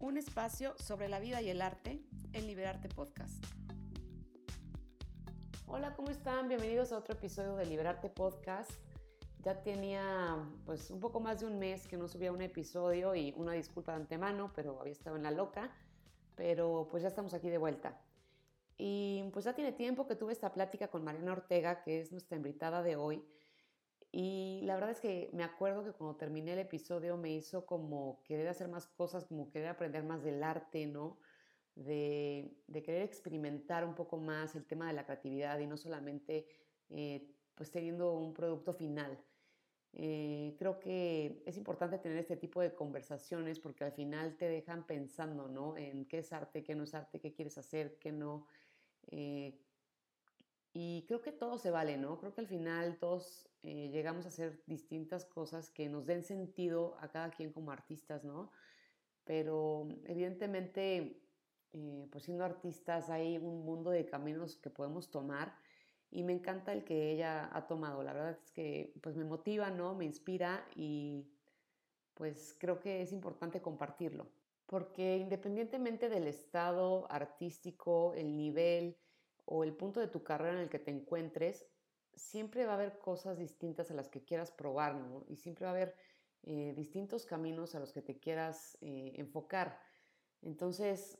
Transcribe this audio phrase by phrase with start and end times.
[0.00, 2.00] un espacio sobre la vida y el arte
[2.32, 3.44] en Liberarte Podcast.
[5.66, 6.48] Hola, ¿cómo están?
[6.48, 8.70] Bienvenidos a otro episodio de Liberarte Podcast.
[9.44, 13.34] Ya tenía pues un poco más de un mes que no subía un episodio y
[13.36, 15.70] una disculpa de antemano, pero había estado en la loca,
[16.34, 18.00] pero pues ya estamos aquí de vuelta.
[18.78, 22.38] Y pues ya tiene tiempo que tuve esta plática con Mariana Ortega, que es nuestra
[22.38, 23.22] invitada de hoy.
[24.12, 28.22] Y la verdad es que me acuerdo que cuando terminé el episodio me hizo como
[28.24, 31.18] querer hacer más cosas, como querer aprender más del arte, ¿no?
[31.76, 36.46] De, querer experimentar un poco más el tema de la creatividad y no solamente
[36.90, 39.16] eh, pues teniendo un producto final.
[39.92, 44.86] Eh, creo que es importante tener este tipo de conversaciones porque al final te dejan
[44.86, 45.76] pensando, ¿no?
[45.76, 48.46] En qué es arte, qué no es arte, qué quieres hacer, qué no.
[49.08, 49.58] Eh,
[50.72, 52.18] y creo que todo se vale, ¿no?
[52.18, 56.96] Creo que al final todos eh, llegamos a hacer distintas cosas que nos den sentido
[57.00, 58.52] a cada quien como artistas, ¿no?
[59.24, 61.22] Pero evidentemente,
[61.72, 65.56] eh, pues siendo artistas hay un mundo de caminos que podemos tomar
[66.10, 68.02] y me encanta el que ella ha tomado.
[68.02, 69.94] La verdad es que pues me motiva, ¿no?
[69.94, 71.32] Me inspira y
[72.14, 74.32] pues creo que es importante compartirlo.
[74.66, 78.96] Porque independientemente del estado artístico, el nivel,
[79.44, 81.66] o el punto de tu carrera en el que te encuentres,
[82.14, 85.24] siempre va a haber cosas distintas a las que quieras probar, ¿no?
[85.28, 85.96] Y siempre va a haber
[86.42, 89.80] eh, distintos caminos a los que te quieras eh, enfocar.
[90.42, 91.18] Entonces,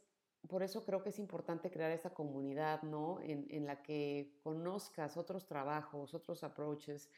[0.49, 3.21] por eso creo que es importante crear esta comunidad, ¿no?
[3.21, 7.11] En, la que conozcas otros trabajos, otros approaches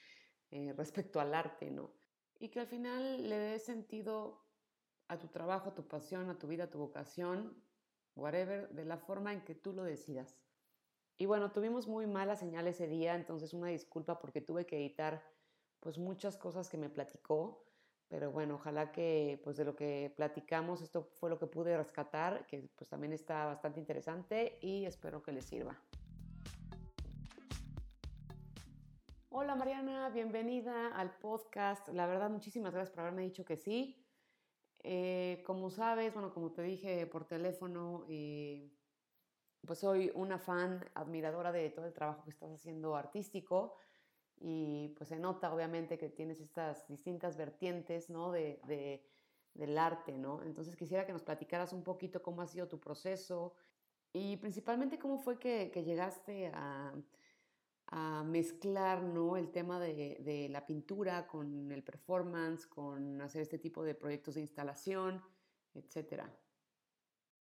[0.50, 1.92] eh, respecto al arte, ¿no?
[2.38, 4.42] Y que al final le dé sentido
[5.06, 7.62] a tu trabajo, a tu pasión, a tu vida, a tu vocación,
[8.16, 10.36] whatever, de la forma en que tú lo decidas.
[11.22, 15.22] Y bueno, tuvimos muy mala señal ese día, entonces una disculpa porque tuve que editar
[15.78, 17.64] pues muchas cosas que me platicó,
[18.08, 22.44] pero bueno, ojalá que pues de lo que platicamos esto fue lo que pude rescatar,
[22.48, 25.80] que pues también está bastante interesante y espero que les sirva.
[29.28, 31.86] Hola Mariana, bienvenida al podcast.
[31.90, 34.04] La verdad, muchísimas gracias por haberme dicho que sí.
[34.82, 38.72] Eh, como sabes, bueno, como te dije por teléfono, eh,
[39.66, 43.74] pues soy una fan, admiradora de todo el trabajo que estás haciendo artístico
[44.40, 48.32] y pues se nota obviamente que tienes estas distintas vertientes, ¿no?
[48.32, 49.04] De,
[49.54, 50.42] del arte, ¿no?
[50.42, 53.54] Entonces quisiera que nos platicaras un poquito cómo ha sido tu proceso
[54.12, 56.92] y principalmente cómo fue que, llegaste a,
[58.24, 59.36] mezclar, ¿no?
[59.36, 64.36] El tema de, de la pintura con el performance, con hacer este tipo de proyectos
[64.36, 65.22] de instalación,
[65.74, 66.34] etcétera.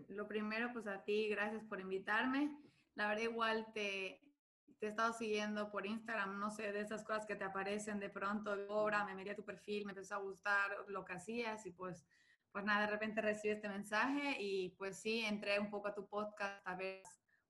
[0.09, 2.55] Lo primero, pues a ti, gracias por invitarme.
[2.95, 4.21] La verdad, igual te,
[4.79, 8.09] te he estado siguiendo por Instagram, no sé, de esas cosas que te aparecen de
[8.09, 12.05] pronto, obra, me miré tu perfil, me empezó a gustar lo que hacías y pues,
[12.51, 16.07] pues nada, de repente recibí este mensaje y pues sí, entré un poco a tu
[16.07, 17.03] podcast a ver,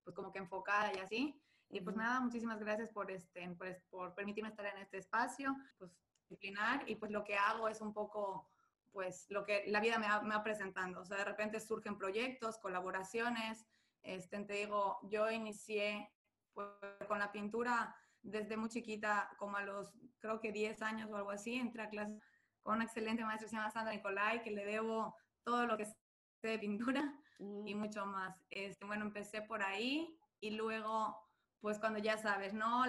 [0.04, 1.42] pues como que enfocada y así.
[1.70, 5.90] Y pues nada, muchísimas gracias por, este, pues, por permitirme estar en este espacio, pues
[6.28, 8.51] disciplinar y pues lo que hago es un poco
[8.92, 11.00] pues lo que la vida me va, presentando.
[11.00, 13.66] O sea, de repente surgen proyectos, colaboraciones.
[14.02, 16.10] Este, te digo, yo inicié
[16.52, 16.68] pues,
[17.08, 21.30] con la pintura desde muy chiquita, como a los, creo que 10 años o algo
[21.30, 22.18] así, entré a clase
[22.62, 25.86] con una excelente maestra que se llama Sandra Nicolai, que le debo todo lo que
[25.86, 25.96] sé
[26.42, 28.40] de pintura y mucho más.
[28.50, 31.16] Este, bueno, empecé por ahí y luego,
[31.60, 32.84] pues cuando ya sabes, ¿no?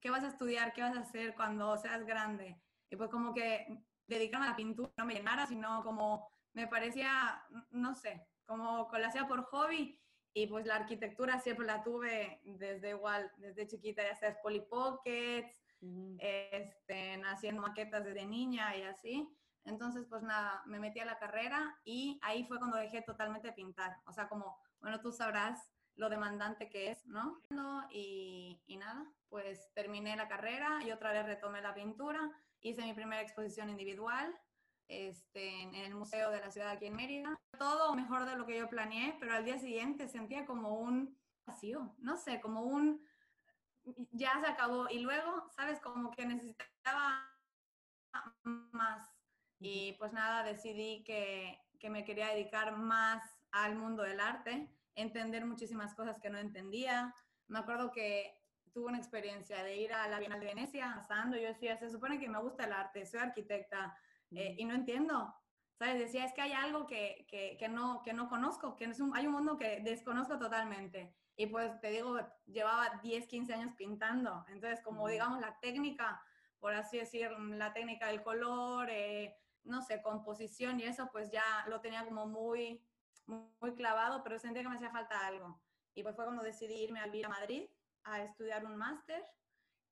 [0.00, 0.72] ¿Qué vas a estudiar?
[0.72, 2.60] ¿Qué vas a hacer cuando seas grande?
[2.90, 3.66] Y pues como que
[4.06, 8.98] dedicarme a la pintura no me llenara, sino como me parecía, no sé, como que
[8.98, 10.00] lo hacía por hobby
[10.32, 15.62] y pues la arquitectura siempre la tuve desde igual, desde chiquita, ya sabes, Polly Pockets,
[16.18, 19.28] este, haciendo maquetas desde niña y así.
[19.64, 23.96] Entonces, pues nada, me metí a la carrera y ahí fue cuando dejé totalmente pintar.
[24.06, 27.40] O sea, como, bueno, tú sabrás lo demandante que es, ¿no?
[27.90, 32.30] Y, y nada, pues terminé la carrera y otra vez retomé la pintura
[32.64, 34.32] hice mi primera exposición individual
[34.88, 37.36] este, en el Museo de la Ciudad aquí en Mérida.
[37.58, 41.94] Todo mejor de lo que yo planeé, pero al día siguiente sentía como un vacío,
[41.98, 43.04] no sé, como un
[44.12, 44.88] ya se acabó.
[44.88, 45.80] Y luego, ¿sabes?
[45.80, 47.28] Como que necesitaba
[48.44, 49.10] más.
[49.58, 55.44] Y pues nada, decidí que, que me quería dedicar más al mundo del arte, entender
[55.44, 57.14] muchísimas cosas que no entendía.
[57.48, 58.43] Me acuerdo que
[58.74, 62.18] tuve una experiencia de ir a la Bienal de Venecia pasando, yo decía, se supone
[62.18, 63.96] que me gusta el arte, soy arquitecta
[64.32, 65.32] eh, y no entiendo,
[65.78, 65.98] ¿sabes?
[65.98, 69.28] Decía, es que hay algo que, que, no, que no conozco, que es un, hay
[69.28, 71.14] un mundo que desconozco totalmente.
[71.36, 76.20] Y pues te digo, llevaba 10, 15 años pintando, entonces como digamos la técnica,
[76.58, 81.44] por así decir, la técnica del color, eh, no sé, composición y eso, pues ya
[81.68, 82.84] lo tenía como muy
[83.26, 85.58] muy clavado, pero sentía que me hacía falta algo.
[85.94, 87.68] Y pues fue cuando decidí irme a vivir a Madrid
[88.04, 89.24] a estudiar un máster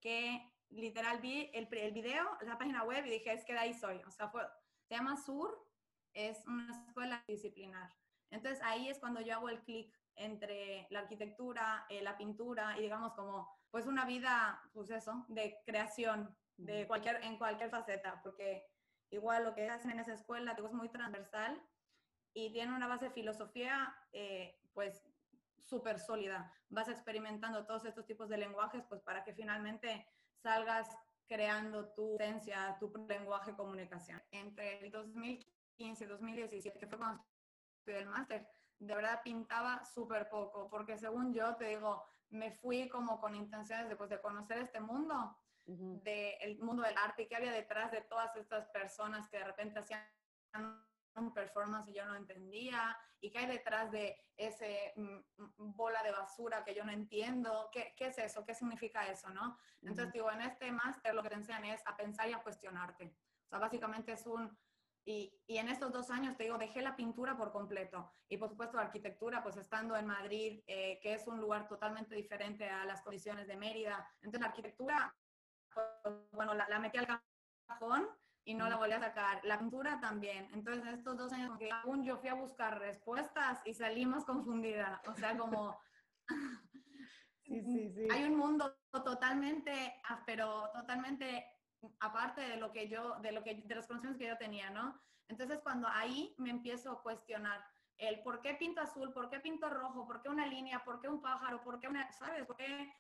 [0.00, 3.74] que literal vi el, el video, la página web y dije, es que de ahí
[3.74, 4.00] soy.
[4.06, 4.42] O sea, fue,
[4.88, 5.56] se llama SUR,
[6.14, 7.94] es una escuela disciplinar.
[8.30, 12.82] Entonces ahí es cuando yo hago el clic entre la arquitectura, eh, la pintura y
[12.82, 18.66] digamos como pues una vida, pues eso, de creación de cualquier, en cualquier faceta, porque
[19.10, 21.62] igual lo que hacen en esa escuela es muy transversal
[22.34, 25.06] y tiene una base de filosofía eh, pues
[25.72, 26.52] súper sólida.
[26.69, 30.06] Vas experimentando todos estos tipos de lenguajes pues para que finalmente
[30.42, 30.86] salgas
[31.26, 34.22] creando tu esencia, tu lenguaje de comunicación.
[34.30, 37.24] Entre el 2015 y 2017, que fue cuando
[37.78, 38.46] estudié el máster,
[38.78, 43.88] de verdad pintaba súper poco, porque según yo te digo, me fui como con intenciones
[43.88, 45.34] de, pues, de conocer este mundo,
[45.64, 49.78] del mundo del arte y qué había detrás de todas estas personas que de repente
[49.78, 50.04] hacían
[51.16, 56.02] un performance y yo no entendía, y qué hay detrás de ese mm, mm, bola
[56.02, 58.44] de basura que yo no entiendo, ¿qué, qué es eso?
[58.44, 59.30] ¿Qué significa eso?
[59.30, 59.58] ¿no?
[59.82, 63.14] Entonces, digo, en este máster lo que te enseñan es a pensar y a cuestionarte.
[63.46, 64.56] O sea, básicamente es un,
[65.04, 68.12] y, y, en estos dos años, te digo, dejé la pintura por completo.
[68.28, 72.14] Y por supuesto la arquitectura, pues estando en Madrid, eh, que es un lugar totalmente
[72.14, 74.08] diferente a las condiciones de Mérida.
[74.16, 75.14] Entonces la arquitectura,
[75.74, 77.20] pues, bueno, la, metí al
[77.66, 78.08] cajón
[78.44, 79.40] y no la volví a sacar.
[79.44, 80.48] La pintura también.
[80.52, 85.00] Entonces estos dos años, que aún yo fui a buscar respuestas y salí más confundida.
[85.06, 85.78] O sea, como...
[87.44, 88.08] Sí, sí, sí.
[88.10, 91.44] Hay un mundo totalmente, ah, pero totalmente
[92.00, 94.98] aparte de lo que yo, de lo que, de los conocimientos que yo tenía, ¿no?
[95.28, 97.64] Entonces cuando ahí me empiezo a cuestionar
[97.98, 101.08] el por qué pinto azul, por qué pinto rojo, por qué una línea, por qué
[101.08, 102.44] un pájaro, por qué una, ¿sabes?
[102.46, 102.92] ¿Por qué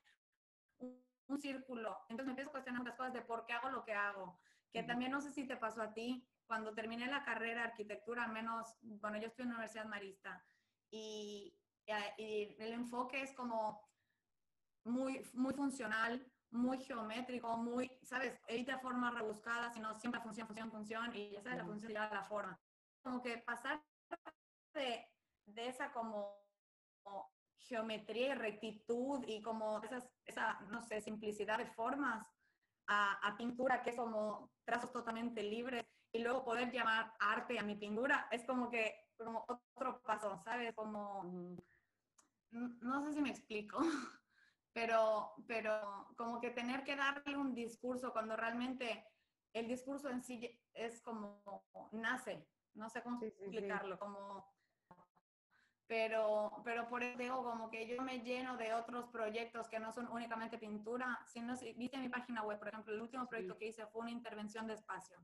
[0.78, 1.98] un, círculo?
[2.08, 4.38] Entonces me empiezo a cuestionar las cosas de por qué hago lo que hago,
[4.72, 8.24] que también no sé si te pasó a ti, cuando terminé la carrera de arquitectura,
[8.24, 10.44] al menos, bueno, yo estoy en la Universidad Marista,
[10.90, 11.56] y,
[12.16, 13.88] y el enfoque es como
[14.84, 18.38] muy, muy funcional, muy geométrico, muy, ¿sabes?
[18.46, 22.24] Evita formas rebuscadas, sino siempre función, función, función, y ya sabes, la función lleva la
[22.24, 22.60] forma.
[23.02, 23.82] Como que pasar
[24.74, 25.08] de,
[25.46, 26.40] de esa como,
[27.58, 32.26] geometría y rectitud y como esas, esa, no sé, simplicidad de formas
[32.86, 37.62] a, a, pintura que es como trazos totalmente libres y luego poder llamar arte a
[37.62, 40.74] mi pintura, es como que como otro paso, ¿sabes?
[40.74, 41.56] Como,
[42.50, 43.78] no sé si me explico.
[44.72, 49.06] pero, pero como que tener que darle un discurso cuando realmente
[49.52, 51.42] el discurso en sí es como
[51.92, 54.50] nace, no sé cómo explicarlo, como
[55.92, 59.92] pero, pero por eso digo como que yo me lleno de otros proyectos que no
[59.92, 63.86] son únicamente pintura, sino, viste mi página web, por ejemplo, el último proyecto que hice
[63.88, 65.18] fue una intervención de espacio,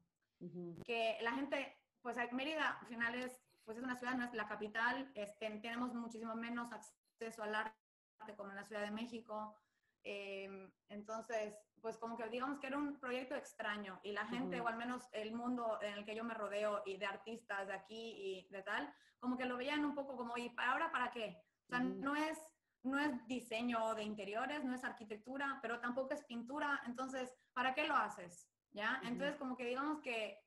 [0.85, 4.47] que la gente, pues Mérida al final es, pues es una ciudad, no es la
[4.47, 9.57] capital, este, tenemos muchísimo menos acceso al arte como en la Ciudad de México.
[10.05, 14.69] Em, entonces, pues como que digamos que era un proyecto extraño y la gente, o
[14.69, 18.15] al menos el mundo en el que yo me rodeo y de artistas de aquí
[18.17, 21.43] y de tal, como que lo veían un poco como, ¿y para ahora para qué?
[21.67, 22.39] O sea, no, es,
[22.83, 27.87] no es diseño de interiores, no es arquitectura, pero tampoco es pintura, entonces, ¿para qué
[27.87, 28.49] lo haces?
[28.71, 29.01] ¿Ya?
[29.05, 30.39] Entonces, como que digamos que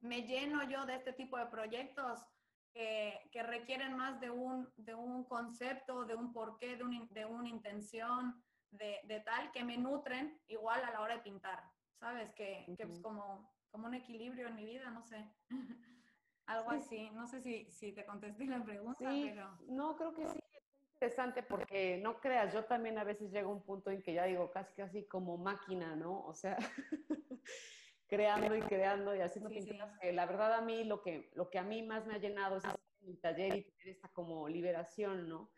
[0.00, 2.20] me lleno yo de este tipo de proyectos
[2.72, 7.48] que, requieren más de un, de un concepto, de un porqué, de, un, de una
[7.48, 11.62] intención, de, de, tal, que me nutren igual a la hora de pintar,
[11.98, 12.32] ¿sabes?
[12.34, 15.30] Que, que pues como, como un equilibrio en mi vida, no sé.
[16.46, 17.10] Algo así.
[17.10, 19.56] No sé si, si te contesté la pregunta, sí, pero...
[19.68, 20.38] No, creo que sí.
[20.52, 24.14] Es interesante porque no creas, yo también a veces llego a un punto en que
[24.14, 26.24] ya digo casi casi como máquina, ¿no?
[26.26, 26.58] O sea,
[28.08, 31.58] creando y creando y haciendo pinturas que la verdad a mí lo que, lo que
[31.58, 32.64] a mí más me ha llenado es
[33.00, 35.50] mi taller y tener esta como liberación, ¿no?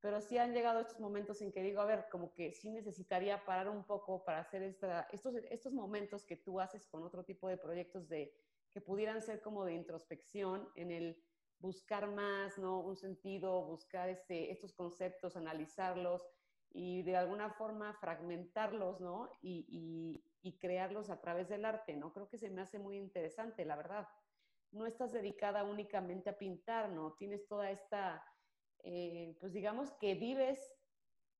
[0.00, 3.44] Pero sí han llegado estos momentos en que digo, a ver, como que sí necesitaría
[3.44, 7.48] parar un poco para hacer esta, estos, estos momentos que tú haces con otro tipo
[7.48, 8.34] de proyectos de,
[8.72, 11.24] que pudieran ser como de introspección en el
[11.58, 12.80] buscar más, ¿no?
[12.80, 16.22] Un sentido, buscar este, estos conceptos, analizarlos
[16.70, 19.30] y de alguna forma fragmentarlos, ¿no?
[19.40, 22.12] Y, y crearlos a través del arte, ¿no?
[22.12, 24.08] Creo que se me hace muy interesante, la verdad.
[24.70, 27.14] No estás dedicada únicamente a pintar, ¿no?
[27.14, 28.24] Tienes toda esta,
[28.82, 30.72] eh, pues digamos que vives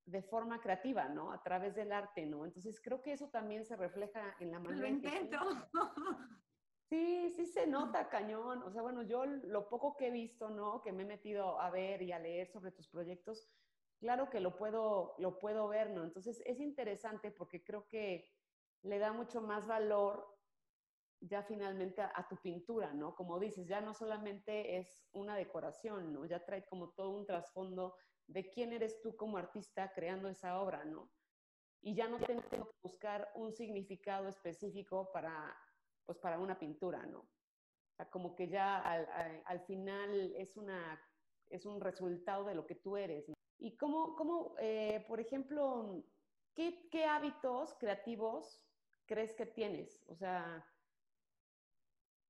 [0.05, 1.31] de forma creativa, ¿no?
[1.31, 2.45] A través del arte, ¿no?
[2.45, 4.81] Entonces creo que eso también se refleja en la manera.
[4.81, 5.37] Lo intento.
[6.89, 8.63] Sí, sí se nota cañón.
[8.63, 10.81] O sea, bueno, yo lo poco que he visto, ¿no?
[10.81, 13.51] Que me he metido a ver y a leer sobre tus proyectos,
[13.99, 16.03] claro que lo puedo, lo puedo ver, ¿no?
[16.05, 18.31] Entonces es interesante porque creo que
[18.83, 20.36] le da mucho más valor
[21.21, 23.15] ya finalmente a, tu pintura, ¿no?
[23.15, 26.25] Como dices, ya no solamente es una decoración, ¿no?
[26.25, 27.95] Ya trae como todo un trasfondo
[28.27, 31.09] de quién eres tú como artista creando esa obra, ¿no?
[31.81, 35.55] Y ya no tengo que buscar un significado específico para,
[36.05, 37.19] pues, para una pintura, ¿no?
[37.19, 41.01] O sea, como que ya al, final es, una,
[41.49, 43.27] es un resultado de lo que tú eres.
[43.27, 43.33] ¿no?
[43.57, 46.03] Y cómo, cómo eh, por ejemplo,
[46.53, 48.67] ¿qué, ¿qué hábitos creativos
[49.07, 50.03] crees que tienes?
[50.09, 50.63] O sea,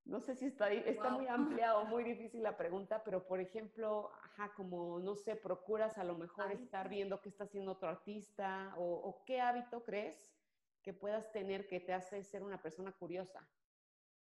[0.07, 4.11] no sé si está, está muy amplia o muy difícil la pregunta, pero por ejemplo,
[4.23, 8.73] ajá, como, no sé, procuras a lo mejor estar viendo qué está haciendo otro artista
[8.77, 10.33] o, qué hábito crees
[10.81, 13.47] que puedas tener que te hace ser una persona curiosa.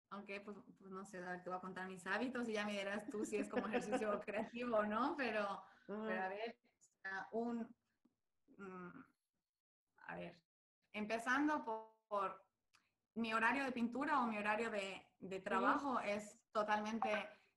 [0.09, 3.07] Aunque, pues, pues, no sé, te voy a contar mis hábitos y ya me dirás
[3.09, 6.55] tú si es como ejercicio creativo o no, pero, pero a ver,
[7.31, 7.67] un,
[8.57, 9.03] mm,
[10.07, 10.41] a ver,
[10.93, 11.63] empezando
[12.07, 12.41] por
[13.15, 17.09] mi horario de pintura o mi horario de, de trabajo es totalmente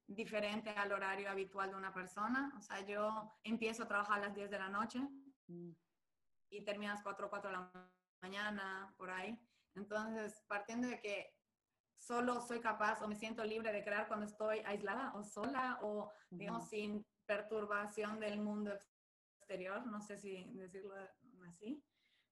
[0.06, 2.52] diferente al horario habitual de una persona.
[2.58, 5.00] O sea, yo empiezo a trabajar a las 10 de la noche
[5.46, 5.70] mm.
[6.50, 7.90] y termino a las 4 o 4 de la
[8.22, 9.38] mañana, por ahí.
[9.74, 11.34] Entonces, partiendo de que
[11.96, 16.10] solo soy capaz o me siento libre de crear cuando estoy aislada o sola o,
[16.30, 20.94] digamos, sin perturbación del mundo exterior, no sé si decirlo
[21.46, 21.84] así,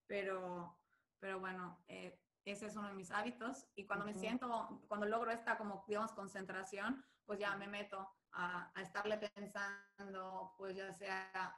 [0.07, 0.77] pero,
[1.21, 2.19] pero bueno, eh,
[2.51, 3.67] ese es uno de mis hábitos.
[3.75, 8.71] Y cuando me siento, cuando logro esta como, digamos, concentración, pues ya me meto a,
[8.75, 11.57] a, estarle pensando, pues ya sea,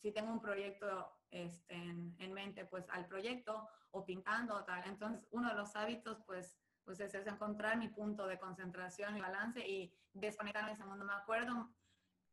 [0.00, 4.82] si tengo un proyecto este, en, en, mente, pues al proyecto o pintando o tal.
[4.86, 9.20] Entonces, uno de los hábitos, pues, pues es, es encontrar mi punto de concentración y
[9.20, 11.04] balance y desconectarme de ese mundo.
[11.04, 11.70] Me acuerdo,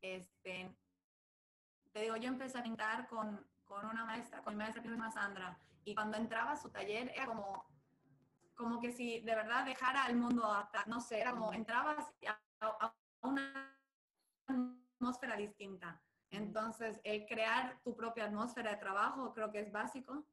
[0.02, 0.76] este,
[1.92, 4.96] te digo, yo empecé a pintar con, con una maestra, con mi maestra que se
[4.96, 7.66] llama Sandra, y cuando entraba a su taller era como
[8.58, 10.44] como que si de verdad dejara al mundo,
[10.88, 12.12] no sé, era como entrabas
[12.60, 13.78] a, una
[14.48, 16.02] atmósfera distinta.
[16.32, 20.26] Entonces, el crear tu propia atmósfera de trabajo creo que es básico.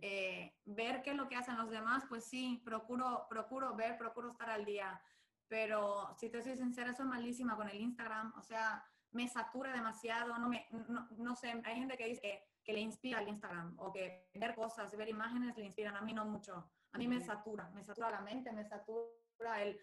[0.00, 4.30] Eh, ver qué es lo que hacen los demás, pues sí, procuro, procuro ver, procuro
[4.30, 5.02] estar al día.
[5.46, 8.32] Pero si te soy sincera, soy malísima con el Instagram.
[8.38, 10.38] O sea, me satura demasiado.
[10.38, 13.74] No, me, no, no sé, hay gente que dice que, que, le inspira el Instagram
[13.78, 15.96] o que ver cosas, ver imágenes le inspiran.
[15.96, 16.70] A mí no mucho.
[16.94, 19.78] A mí me satura, me satura la mente, me satura el...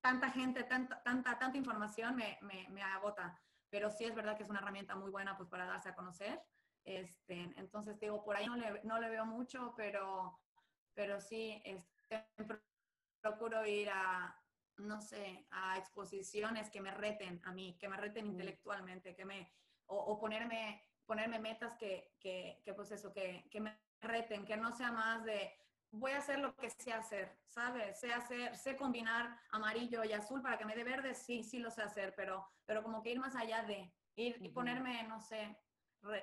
[0.00, 3.40] Tanta gente, tanta, tanta, tanta información me, me, me agota.
[3.68, 6.42] Pero sí es verdad que es una herramienta muy buena pues, para darse a conocer.
[6.84, 10.40] Este, entonces, digo, por ahí no le, no le veo mucho, pero,
[10.94, 12.26] pero sí este,
[13.20, 14.36] procuro ir a,
[14.78, 19.52] no sé, a exposiciones que me reten a mí, que me reten intelectualmente, que me,
[19.86, 24.56] o, o, ponerme, ponerme metas que, que, que pues eso, que, que, me reten, que
[24.56, 25.54] no sea más de,
[25.92, 27.98] voy a hacer lo que sé hacer, ¿sabes?
[27.98, 31.70] Sé hacer, sé combinar amarillo y azul para que me dé verde, sí, sí lo
[31.70, 35.56] sé hacer, pero, pero como que ir más allá de ir y ponerme, no sé,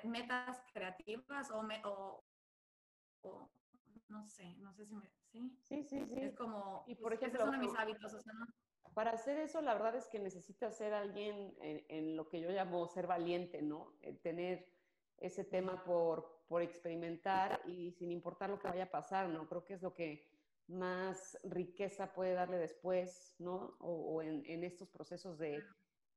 [0.03, 2.23] metas creativas o, me, o,
[4.07, 5.57] no sé, no sé si me, ¿sí?
[5.63, 6.19] Sí, sí, sí.
[6.19, 8.45] Es como, y por ejemplo, es uno de mis hábitos, o sea, ¿no?
[8.93, 12.49] Para hacer eso, la verdad es que necesita ser alguien en, en, lo que yo
[12.49, 13.93] llamo ser valiente, ¿no?
[14.01, 14.71] El tener
[15.17, 19.47] ese tema por, por experimentar y sin importar lo que vaya a pasar, ¿no?
[19.47, 20.29] Creo que es lo que
[20.67, 23.75] más riqueza puede darle después, ¿no?
[23.79, 25.63] O, en, en, estos procesos de,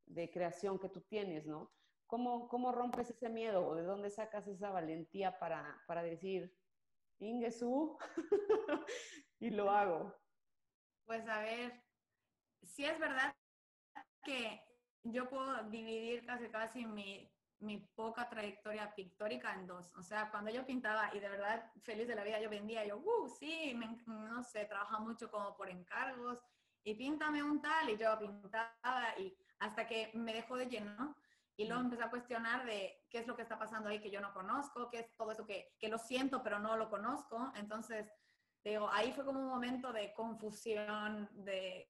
[0.07, 1.71] de, creación que tú tienes, ¿no?
[2.07, 6.53] ¿Cómo, ¿Cómo rompes ese miedo o de dónde sacas esa valentía para, para decir,
[7.21, 7.97] Ingesu,
[9.41, 10.17] y lo hago?
[11.07, 11.83] Pues a ver,
[12.63, 13.35] si es verdad
[14.25, 14.61] que
[15.05, 17.30] yo puedo dividir casi casi mi
[17.61, 19.95] mi poca trayectoria pictórica en dos.
[19.97, 22.99] O sea, cuando yo pintaba y de verdad feliz de la vida yo vendía, yo,
[22.99, 26.38] uh, sí, no sé, trabaja mucho como por encargos
[26.83, 31.17] y píntame un tal y yo pintaba y hasta que me dejó de lleno
[31.57, 34.21] y luego empecé a cuestionar de qué es lo que está pasando ahí que yo
[34.21, 37.52] no conozco, qué es todo eso que, que lo siento pero no lo conozco.
[37.57, 38.11] Entonces,
[38.64, 41.87] digo, ahí fue como un momento de confusión, de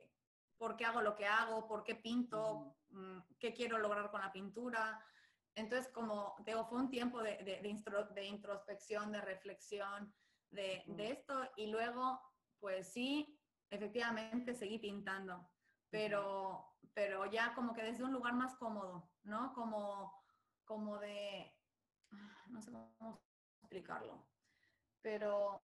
[0.59, 4.33] por qué hago lo que hago, por qué pinto, mm, qué quiero lograr con la
[4.33, 5.03] pintura.
[5.55, 10.15] Entonces, como digo, fue un tiempo de, de, de, introspección, de reflexión
[10.51, 12.21] de, esto y luego,
[12.59, 13.39] pues sí,
[13.71, 15.49] efectivamente seguí pintando,
[15.91, 19.53] pero, pero ya como que desde un lugar más cómodo, ¿no?
[19.55, 20.13] Como,
[20.65, 21.53] como de,
[22.49, 23.23] no sé cómo
[23.61, 24.27] explicarlo,
[25.03, 25.63] pero,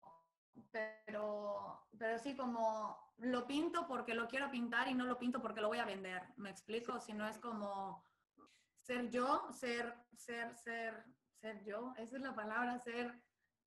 [0.71, 5.61] pero, pero sí como lo pinto porque lo quiero pintar y no lo pinto porque
[5.61, 7.01] lo voy a vender, ¿me explico?
[7.01, 8.08] Si no es como
[8.89, 11.05] ser yo, ser, ser, ser,
[11.43, 13.23] ser yo, esa es la palabra, ser,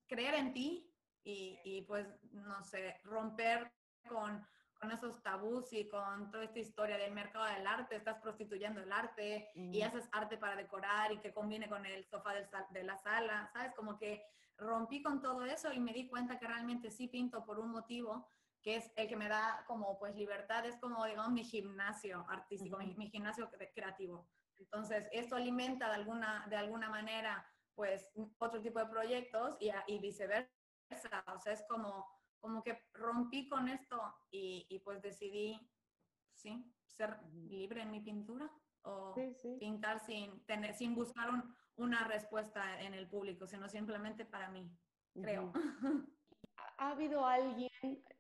[0.08, 0.92] creer en ti
[1.24, 3.72] y, y pues, no sé, romper
[4.10, 4.44] con,
[4.80, 8.92] con esos tabús y con toda esta historia del mercado del arte, estás prostituyendo el
[8.92, 12.34] arte y haces arte para decorar y que combine con el sofá
[12.72, 13.74] de la sala, ¿sabes?
[13.76, 14.26] Como que
[14.58, 18.28] rompí con todo eso y me di cuenta que realmente sí pinto por un motivo
[18.64, 22.78] que es el que me da como pues libertad, es como digamos mi gimnasio artístico,
[22.78, 24.28] mi, gimnasio creativo.
[24.62, 30.00] Entonces, esto alimenta de alguna, de alguna manera pues otro tipo de proyectos y, y
[30.00, 30.52] viceversa.
[31.34, 32.06] O sea, es como
[32.42, 34.02] como que rompí con esto
[34.32, 35.58] y, pues decidí,
[36.34, 38.52] sí, ser libre en mi pintura
[38.84, 39.16] o
[39.60, 41.30] pintar sin, tener, sin buscar
[41.78, 44.70] una respuesta en el público, sino simplemente para mí,
[45.14, 45.54] creo.
[46.78, 47.70] ¿Ha habido alguien,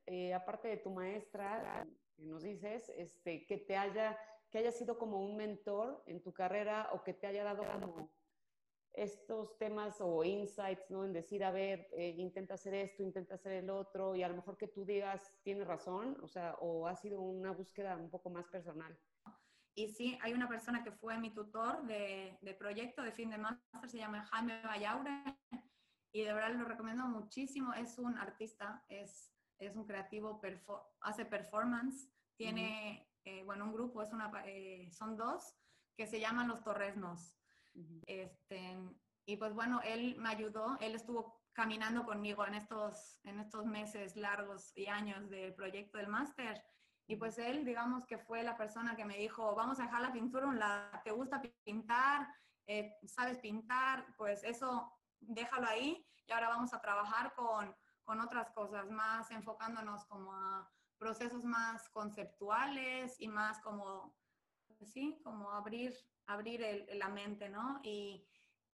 [0.05, 4.17] eh, aparte de tu maestra, que nos dices, este, que te haya,
[4.51, 8.11] que haya sido como un mentor en tu carrera o que te haya dado como
[8.93, 11.05] estos temas o insights, ¿no?
[11.05, 14.35] En decir, a ver, eh, intenta hacer esto, intenta hacer el otro, y a lo
[14.35, 18.29] mejor que tú digas, tiene razón, o sea, o ha sido una búsqueda un poco
[18.29, 18.99] más personal.
[19.73, 23.37] Y sí, hay una persona que fue mi tutor de, de proyecto de fin de
[23.37, 25.23] máster, se llama Jaime Vallaure,
[26.13, 27.73] y de verdad lo recomiendo muchísimo.
[27.73, 30.41] Es un artista, es, es un creativo,
[30.99, 35.55] hace performance, tiene, eh, bueno, un grupo, es una, eh, son dos,
[35.95, 37.41] que se llaman Los Torresnos
[38.07, 38.77] este,
[39.25, 44.15] y pues bueno, él me ayudó, él estuvo caminando conmigo en estos, en estos meses
[44.15, 46.63] largos y años del proyecto del máster.
[47.07, 50.13] Y pues él, digamos que fue la persona que me dijo, vamos a dejar la
[50.13, 52.27] pintura un lado, ¿te gusta pintar?
[52.67, 54.05] Eh, ¿Sabes pintar?
[54.17, 60.05] Pues eso, déjalo ahí y ahora vamos a trabajar con, con otras cosas, más enfocándonos
[60.05, 64.15] como a procesos más conceptuales y más como,
[64.77, 65.95] pues sí, como abrir
[66.27, 67.79] abrir el, la mente, ¿no?
[67.83, 68.23] Y,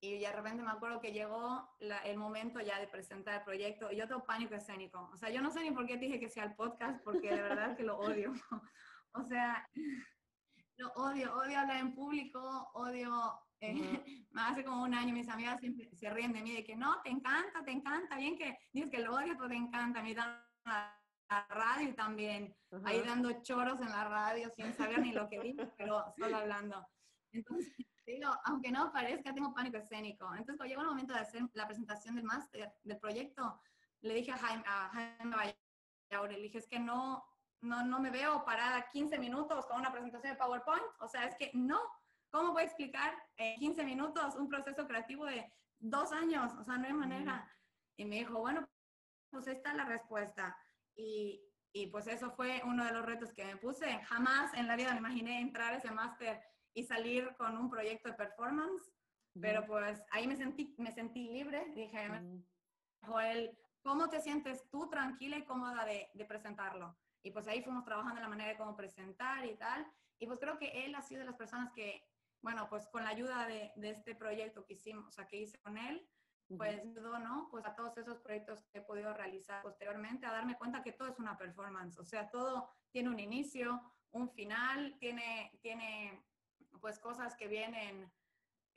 [0.01, 3.95] y de repente me acuerdo que llegó el momento ya de presentar el proyecto y
[3.95, 5.09] yo tengo pánico escénico.
[5.13, 7.41] O sea, yo no sé ni por qué dije que sea el podcast, porque de
[7.41, 8.33] verdad que lo odio.
[9.13, 9.65] o sea,
[10.75, 13.39] lo odio, odio hablar en público, odio...
[13.59, 17.01] Eh, hace como un año mis amigas siempre se ríen de mí de que no,
[17.01, 20.01] te encanta, te encanta, bien que dices que lo odio, pero te encanta.
[20.01, 20.39] A mí dan
[21.29, 25.63] la, radio también, ahí dando choros en la radio sin saber ni lo que digo,
[25.77, 26.87] pero solo hablando.
[27.31, 27.73] Entonces,
[28.05, 30.25] digo, aunque no parezca, tengo pánico escénico.
[30.31, 33.61] Entonces, cuando llegó el momento de hacer la presentación del máster, del proyecto,
[34.01, 35.35] le dije a Jaime, a Jaime
[36.29, 37.23] le dije, es que no,
[37.61, 40.85] no, no me veo parada 15 minutos con una presentación de PowerPoint.
[40.99, 41.79] O sea, es que no.
[42.29, 46.53] ¿Cómo voy a explicar en 15 minutos un proceso creativo de dos años?
[46.59, 47.49] O sea, no hay manera.
[47.97, 48.67] Y me dijo, bueno,
[49.29, 50.57] pues esta es la respuesta.
[50.97, 53.87] Y, y pues eso fue uno de los retos que me puse.
[54.05, 56.41] Jamás en la vida me imaginé entrar a ese máster
[56.73, 58.91] y salir con un proyecto de performance,
[59.39, 62.07] pero pues ahí me sentí, me sentí libre, dije,
[63.01, 66.95] Joel, ¿cómo te sientes tú tranquila y cómoda de, de, presentarlo?
[67.23, 69.87] Y pues ahí fuimos trabajando en la manera de cómo presentar y tal,
[70.19, 72.03] y pues creo que él ha sido de las personas que,
[72.41, 75.59] bueno, pues con la ayuda de, de este proyecto que hicimos, o sea, que hice
[75.59, 76.07] con él,
[76.55, 77.47] pues ayudó, ¿no?
[77.51, 81.09] Pues a todos esos proyectos que he podido realizar posteriormente, a darme cuenta que todo
[81.09, 83.81] es una performance, o sea, todo tiene un inicio,
[84.11, 86.23] un final, tiene, tiene
[86.79, 88.11] pues cosas que vienen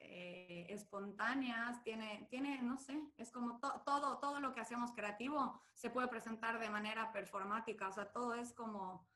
[0.00, 5.90] eh, espontáneas, tiene, tiene, no sé, es como todo, todo lo que hacemos creativo se
[5.90, 9.06] puede presentar de manera performática, o sea, todo es como,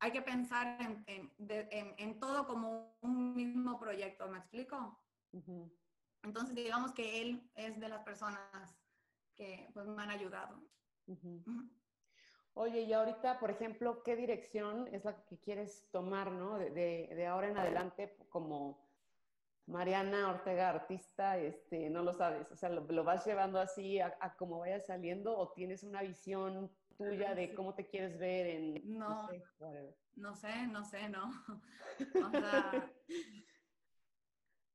[0.00, 5.00] hay que pensar en, en, en, todo como un mismo proyecto, ¿me explico?
[6.24, 8.40] Entonces, digamos que él es de las personas
[9.34, 10.60] que pues, me han ayudado.
[12.54, 16.56] Oye, y ahorita, por ejemplo, ¿qué dirección es la que quieres tomar, ¿no?
[16.56, 18.80] De, de, ahora en adelante, como
[19.66, 24.36] Mariana Ortega, artista, este, no lo sabes, o sea, lo, vas llevando así a, a
[24.36, 28.98] como vaya saliendo o tienes una visión tuya de cómo te quieres ver en...
[28.98, 29.28] No,
[30.16, 31.30] no sé, no sé, no.
[32.26, 32.90] O sea,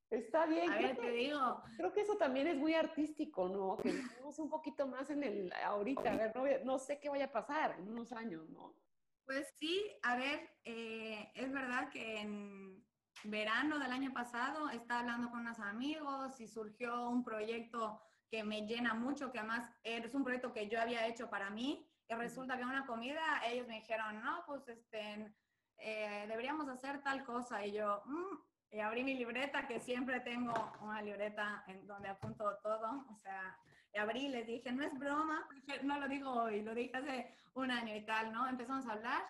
[0.09, 0.71] Está bien.
[0.71, 1.61] A ver, te digo.
[1.77, 3.77] Creo que eso también es muy artístico, ¿no?
[3.77, 4.01] Que
[4.37, 6.11] un poquito más en el ahorita.
[6.11, 8.73] A ver, no, sé qué vaya a pasar en unos años, ¿no?
[9.25, 12.83] Pues sí, a ver, eh, es verdad que en
[13.23, 18.65] verano del año pasado estaba hablando con unos amigos y surgió un proyecto que me
[18.65, 21.85] llena mucho, que además es un proyecto que yo había hecho para mí.
[22.07, 25.31] Y resulta que en una comida ellos me dijeron, no, pues este,
[25.77, 27.63] eh, deberíamos hacer tal cosa.
[27.65, 28.37] Y yo, mmm,
[28.71, 33.05] y abrí mi libreta, que siempre tengo una libreta en donde apunto todo.
[33.09, 33.57] O sea,
[33.99, 35.47] abrí y les dije, no es broma,
[35.83, 38.47] no lo digo hoy, lo dije hace un año y tal, ¿no?
[38.47, 39.23] Empezamos a hablar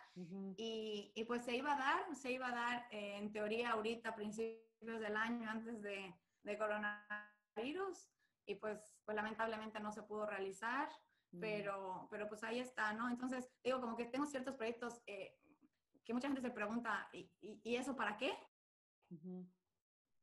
[0.58, 4.10] y, y, pues se iba a dar, se iba a dar eh, en teoría ahorita,
[4.10, 8.10] a principios del año, antes de, de coronavirus.
[8.46, 10.90] Y pues, pues lamentablemente no se pudo realizar.
[11.40, 13.08] pero, pero pues ahí está, ¿no?
[13.08, 15.38] Entonces, digo, como que tengo ciertos proyectos eh,
[16.04, 18.36] que mucha gente se pregunta, ¿y, y, eso para qué?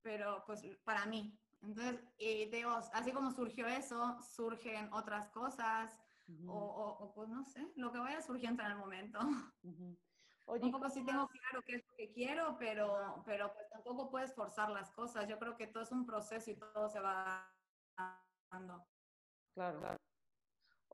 [0.03, 1.39] Pero pues para mí.
[1.63, 5.99] Entonces, y digo, así como surgió eso, surgen otras cosas,
[6.47, 6.59] o,
[7.01, 9.19] o, pues no sé, lo que vaya surgiendo en el momento.
[10.47, 14.35] un poco sí tengo claro qué es lo que quiero, pero, pero pues tampoco puedes
[14.35, 15.29] forzar las cosas.
[15.29, 17.53] Yo creo que todo es un proceso y todo se va
[18.51, 18.87] dando.
[19.55, 19.97] Claro, claro.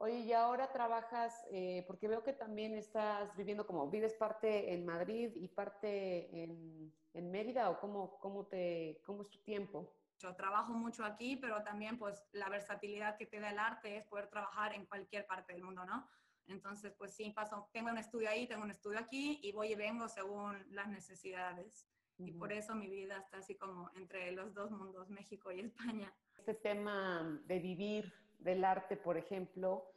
[0.02, 4.84] Oye, y ahora trabajas, eh, porque veo que también estás viviendo como, vives parte en
[4.84, 9.94] Madrid y parte en, en Mérida, o cómo, cómo, te, cómo es tu tiempo?
[10.18, 14.04] Yo trabajo mucho aquí, pero también pues la versatilidad que te da el arte es
[14.06, 16.08] poder trabajar en cualquier parte del mundo, ¿no?
[16.48, 19.76] Entonces, pues sí, paso, tengo un estudio ahí, tengo un estudio aquí y voy y
[19.76, 21.86] vengo según las necesidades.
[22.18, 26.12] Y por eso mi vida está así como entre los dos mundos, México y España.
[26.36, 28.12] Este tema de vivir
[28.42, 29.91] del arte, por ejemplo,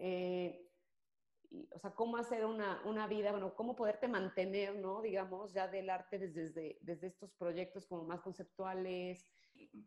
[0.00, 0.66] eh,
[1.72, 5.02] o sea, cómo hacer una, una, vida, bueno, cómo poderte mantener, ¿no?
[5.02, 9.26] Digamos, ya del arte desde, desde estos proyectos como más conceptuales,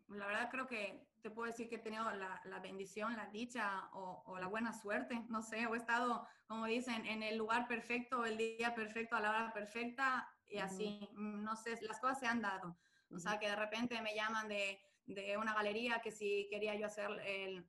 [0.08, 3.88] la verdad creo que te puedo decir que he tenido la, la bendición, la dicha
[3.92, 7.66] o, o, la buena suerte, no sé, o he estado, como dicen, en el lugar
[7.66, 12.26] perfecto, el día perfecto, a la hora perfecta y así, no sé, las cosas se
[12.26, 12.76] han dado.
[13.10, 16.86] O sea, que de repente me llaman de, de una galería que si quería yo
[16.86, 17.66] hacer el,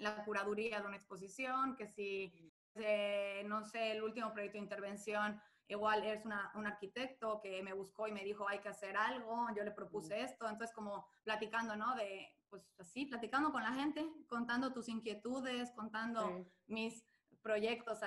[0.00, 2.32] la curaduría de una exposición, que si,
[2.74, 7.74] eh, no sé, el último proyecto de intervención igual es una, un arquitecto que me
[7.74, 11.76] buscó y me dijo hay que hacer algo, yo le propuse esto, entonces como platicando,
[11.76, 11.94] ¿no?
[11.94, 17.04] De, pues así, platicando con la gente, contando tus inquietudes, contando mis
[17.42, 18.00] proyectos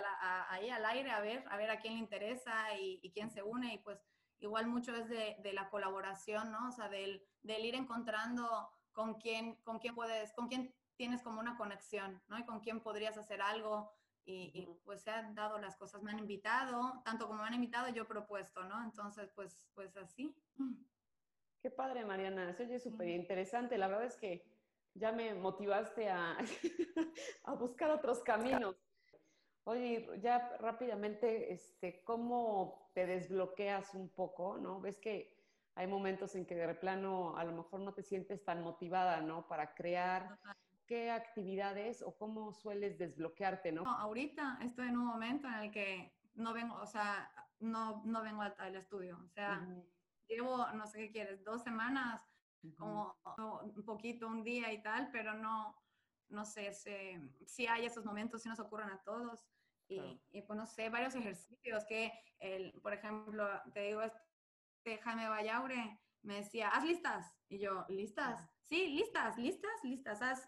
[0.50, 3.76] ahí al aire, a ver, a ver a quién le interesa y, quién se une
[3.76, 4.00] y pues
[4.40, 6.70] igual mucho es de, de, la colaboración, ¿no?
[6.70, 11.40] O sea, del, del ir encontrando con quién, con quién puedes, con quién tienes como
[11.40, 12.38] una conexión, ¿no?
[12.38, 13.92] Y con quién podrías hacer algo
[14.24, 17.90] y, pues se han dado las cosas, me han invitado, tanto como me han invitado,
[17.90, 18.84] yo he propuesto, ¿no?
[18.84, 20.38] Entonces, pues, pues así.
[21.60, 23.80] Qué padre, Mariana, se oye súper interesante.
[23.80, 24.46] La verdad es que
[24.94, 26.38] ya me motivaste a,
[27.46, 28.76] a buscar otros caminos.
[29.64, 34.80] Oye, ya rápidamente, este, ¿cómo te desbloqueas un poco, no?
[34.80, 35.36] Ves que
[35.74, 39.48] hay momentos en que de plano a lo mejor no te sientes tan motivada, ¿no?
[39.48, 40.38] Para crear,
[40.92, 43.84] qué actividades o cómo sueles desbloquearte, ¿no?
[43.84, 48.42] ahorita estoy en un momento en el que no vengo, o sea, no, no vengo
[48.42, 49.66] al, estudio, o sea,
[50.28, 52.22] llevo, no sé qué quieres, dos semanas,
[52.78, 53.16] como
[53.64, 55.82] un poquito, un día y tal, pero no,
[56.28, 59.48] no sé, si hay esos momentos, si nos ocurren a todos.
[59.88, 65.30] Y, y, pues no sé, varios ejercicios que, el, por ejemplo, te digo, este Jaime
[65.30, 67.36] Vallaure me decía, haz listas.
[67.50, 68.50] Y yo, ¿listas?
[68.64, 70.48] Sí, listas, listas, listas, haz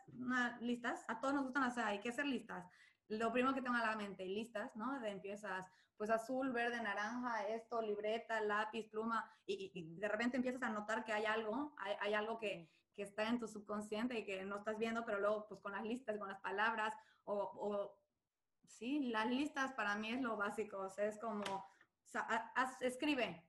[0.62, 1.04] listas.
[1.08, 2.66] A todos nos gustan hacer, hay que hacer listas.
[3.10, 5.00] Lo primero que tengo a la mente, listas, ¿no?
[5.00, 10.70] De empiezas, pues azul, verde, naranja, esto, libreta, lápiz, pluma, y, de repente empiezas a
[10.70, 14.58] notar que hay algo, hay, algo que, que, está en tu subconsciente y que no
[14.58, 18.00] estás viendo, pero luego, pues con las listas, con las palabras, o, o
[18.68, 22.50] sí, las listas para mí es lo básico, o sea, es como, o sea,
[22.82, 23.44] escribe.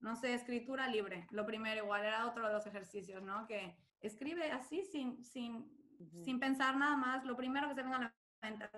[0.00, 1.26] No sé, escritura libre.
[1.30, 3.46] Lo primero, igual era otro de los ejercicios, ¿no?
[3.46, 5.70] Que escribe así sin, sin,
[6.24, 8.70] sin pensar nada más, lo primero que se venga a la mente,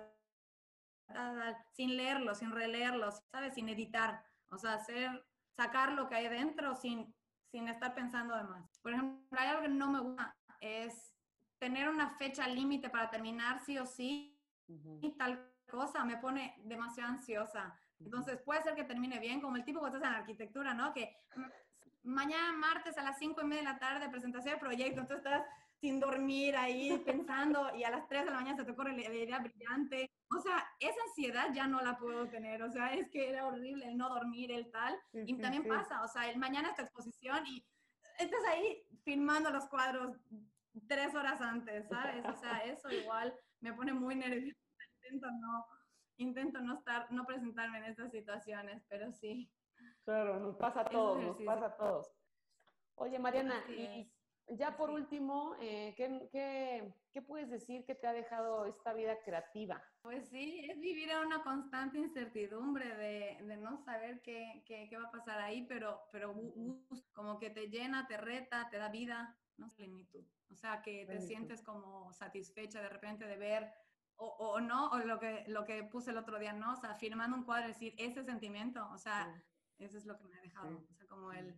[1.73, 3.53] sin leerlo, sin releerlo, ¿sabes?
[3.53, 7.13] Sin editar, o sea, hacer, sacar lo que hay dentro sin,
[7.51, 8.79] sin estar pensando de más.
[8.79, 11.13] Por ejemplo, hay algo que no me gusta, es
[11.59, 14.35] tener una fecha límite para terminar sí o sí
[15.01, 17.77] y tal cosa me pone demasiado ansiosa.
[18.03, 20.93] Entonces puede ser que termine bien, como el tipo que estás en arquitectura, ¿no?
[20.93, 21.15] Que
[22.03, 25.45] mañana martes a las 5 y media de la tarde presentación de proyecto, entonces estás
[25.79, 29.13] sin dormir ahí pensando y a las 3 de la mañana se te ocurre la
[29.13, 30.11] idea brillante.
[30.29, 33.87] O sea, esa ansiedad ya no la puedo tener, o sea, es que era horrible
[33.87, 34.97] el no dormir, el tal.
[35.13, 37.65] y también pasa, o sea, el mañana esta exposición y
[38.17, 40.15] estás ahí filmando los cuadros
[40.87, 42.23] tres horas antes, ¿sabes?
[42.25, 44.57] O sea, eso igual me pone muy nerviosa.
[45.03, 45.65] Intento no,
[46.21, 49.51] intento no estar, no presentarme en estas situaciones, pero sí.
[50.03, 52.11] Claro, nos pasa a todos, nos pasa a todos.
[52.95, 54.11] Oye, Mariana, y
[54.47, 59.17] ya por último, eh, ¿qué, qué, qué, puedes decir que te ha dejado esta vida
[59.23, 59.81] creativa?
[60.01, 64.97] Pues sí, es vivir en una constante incertidumbre de, de no saber qué, qué, qué,
[64.97, 66.35] va a pasar ahí, pero, pero
[67.13, 70.25] como que te llena, te reta, te da vida, no plenitud.
[70.49, 73.73] O sea, que te sientes como satisfecha de repente de ver
[74.21, 76.73] o, o, no, o lo que, lo que puse el otro día, ¿no?
[76.73, 79.43] O sea, firmando un cuadro, decir, ese sentimiento, o sea,
[79.79, 81.55] eso es lo que me ha dejado, o sea, como el,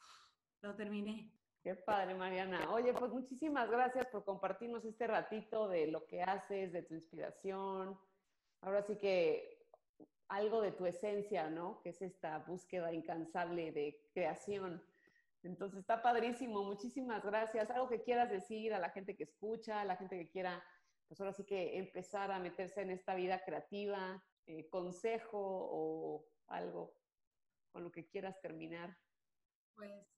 [0.60, 1.32] lo terminé.
[1.62, 2.70] Qué padre, Mariana.
[2.70, 7.98] Oye, pues muchísimas gracias por compartirnos este ratito de lo que haces, de tu inspiración.
[8.60, 9.66] Ahora sí que
[10.28, 11.80] algo de tu esencia, ¿no?
[11.82, 14.80] Que es esta búsqueda incansable de creación.
[15.42, 16.62] Entonces está padrísimo.
[16.62, 17.68] Muchísimas gracias.
[17.70, 20.62] Algo que quieras decir a la gente que escucha, a la gente que quiera,
[21.08, 26.96] pues ahora sí que empezar a meterse en esta vida creativa, eh, consejo o algo
[27.70, 28.96] con lo que quieras terminar.
[29.74, 30.16] Pues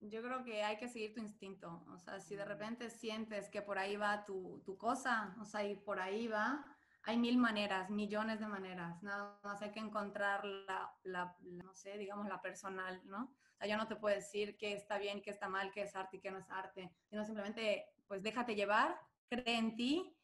[0.00, 1.84] yo creo que hay que seguir tu instinto.
[1.88, 5.64] O sea, si de repente sientes que por ahí va tu, tu, cosa, o sea,
[5.64, 6.64] y por ahí va,
[7.04, 9.02] hay mil maneras, millones de maneras.
[9.02, 13.24] Nada más hay que encontrar la, la, no sé, digamos, la personal, ¿no?
[13.24, 15.94] O sea, yo no te puedo decir qué está bien, qué está mal, qué es
[15.94, 18.98] arte y qué no es arte, sino simplemente, pues déjate llevar,
[19.32, 20.16] cree en ti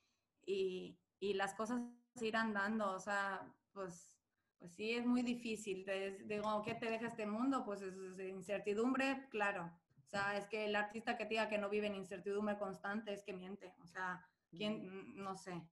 [0.44, 1.80] y, y las cosas
[2.20, 2.90] irán dando.
[2.92, 4.18] O sea, pues
[4.58, 5.86] pues sí, es muy difícil.
[6.24, 7.64] digo, ¿qué te deja este mundo?
[7.64, 9.70] Pues es, incertidumbre, claro.
[10.04, 13.22] O sea, es que el artista que diga que no vive en incertidumbre constante es
[13.22, 13.74] que miente.
[13.82, 15.14] O sea, ¿quién?
[15.16, 15.62] No sé.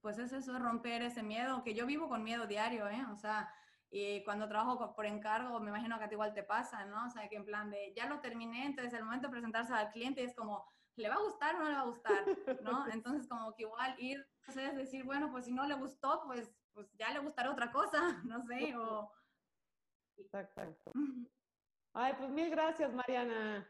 [0.00, 3.04] Pues es eso, romper ese miedo, que yo vivo con miedo diario, ¿eh?
[3.10, 3.50] O sea,
[3.90, 7.06] y cuando trabajo por encargo, me imagino que a ti igual te pasa, ¿no?
[7.06, 9.90] O sea, que en plan de, ya lo terminé, entonces el momento de presentarse al
[9.90, 12.24] cliente es como, ¿le va a gustar o no le va a gustar?
[12.62, 12.86] ¿No?
[12.88, 16.22] Entonces como que igual ir, o sea, es decir, bueno, pues si no le gustó,
[16.26, 19.10] pues pues ya le gustará otra cosa, no sé, o...
[20.16, 20.92] Exacto.
[21.94, 23.66] Ay, pues mil gracias, Mariana.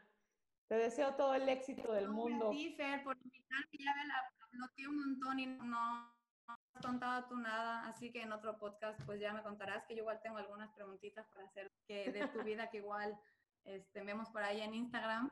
[0.67, 2.49] Te deseo todo el éxito del mundo.
[2.49, 3.77] A Fer, por invitarme.
[3.79, 6.11] Ya me la bloqueé un montón y no,
[6.47, 7.87] has contado tú nada.
[7.87, 11.27] Así que en otro podcast, pues ya me contarás que yo igual tengo algunas preguntitas
[11.27, 13.19] para hacer que de tu vida que igual
[13.63, 15.31] este, vemos por ahí en Instagram.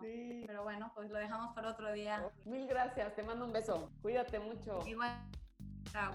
[0.00, 0.44] Pero, sí.
[0.46, 2.28] pero bueno, pues lo dejamos para otro día.
[2.44, 3.14] Mil gracias.
[3.14, 3.90] Te mando un beso.
[4.02, 4.80] Cuídate mucho.
[4.86, 5.12] Igual.
[5.92, 6.12] Chao.